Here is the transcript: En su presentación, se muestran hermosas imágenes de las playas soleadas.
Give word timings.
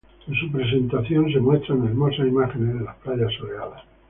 En 0.27 0.33
su 0.33 0.51
presentación, 0.51 1.31
se 1.31 1.39
muestran 1.39 1.85
hermosas 1.85 2.25
imágenes 2.27 2.73
de 2.73 2.83
las 2.85 2.95
playas 2.97 3.31
soleadas. 3.37 3.83